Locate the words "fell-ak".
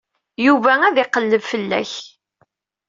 1.51-1.91